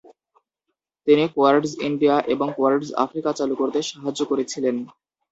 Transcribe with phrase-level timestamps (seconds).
[1.07, 4.75] তিনি Quartz India এবং Quartz Africa চালু করতে সাহায্য করেছিলেন।